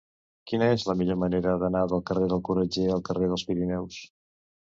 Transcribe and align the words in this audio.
Quina 0.51 0.67
és 0.75 0.85
la 0.91 0.95
millor 1.01 1.17
manera 1.23 1.51
d'anar 1.63 1.83
del 1.91 2.01
carrer 2.09 2.29
de 2.33 2.39
Corretger 2.49 2.87
al 2.95 3.05
carrer 3.11 3.27
dels 3.35 3.43
Pirineus? 3.51 4.01